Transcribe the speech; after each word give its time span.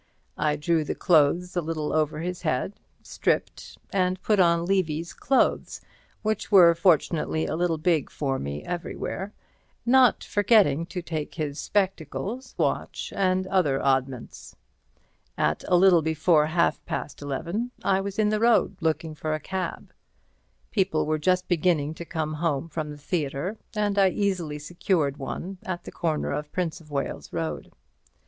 I 0.39 0.55
drew 0.55 0.83
the 0.83 0.95
clothes 0.95 1.55
a 1.55 1.61
little 1.61 1.93
over 1.93 2.21
his 2.21 2.41
head, 2.41 2.79
stripped, 3.03 3.77
and 3.93 4.19
put 4.23 4.39
on 4.39 4.65
Levy's 4.65 5.13
clothes, 5.13 5.79
which 6.23 6.51
were 6.51 6.73
fortunately 6.73 7.45
a 7.45 7.55
little 7.55 7.77
big 7.77 8.09
for 8.09 8.39
me 8.39 8.63
everywhere, 8.63 9.31
not 9.85 10.23
forgetting 10.23 10.87
to 10.87 11.03
take 11.03 11.35
his 11.35 11.59
spectacles, 11.59 12.55
watch 12.57 13.13
and 13.15 13.45
other 13.45 13.79
oddments. 13.79 14.55
At 15.37 15.63
a 15.67 15.75
little 15.77 16.01
before 16.01 16.47
half 16.47 16.83
past 16.87 17.21
eleven 17.21 17.69
I 17.83 18.01
was 18.01 18.17
in 18.17 18.29
the 18.29 18.39
road 18.39 18.77
looking 18.81 19.13
for 19.13 19.35
a 19.35 19.39
cab. 19.39 19.93
People 20.71 21.05
were 21.05 21.19
just 21.19 21.47
beginning 21.47 21.93
to 21.93 22.05
come 22.05 22.33
home 22.33 22.69
from 22.69 22.89
the 22.89 22.97
theatre, 22.97 23.59
and 23.75 23.99
I 23.99 24.09
easily 24.09 24.57
secured 24.57 25.17
one 25.17 25.59
at 25.61 25.83
the 25.83 25.91
corner 25.91 26.31
of 26.31 26.51
Prince 26.51 26.81
of 26.81 26.89
Wales 26.89 27.31
Road. 27.31 27.71